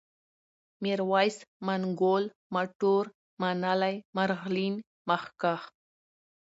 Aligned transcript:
ميرويس، 0.83 1.37
منگول، 1.67 2.23
مټور، 2.53 3.05
منلی، 3.41 3.95
مرغلين، 4.17 4.75
مخکښ 5.09 5.61